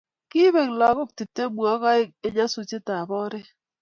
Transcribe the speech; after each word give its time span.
kipek 0.31 0.69
lakok 0.79 1.09
tiptemu 1.17 1.61
ak 1.73 1.81
aeng 1.91 2.11
en 2.25 2.31
nyasutiet 2.35 2.85
ab 2.97 3.09
oret 3.23 3.47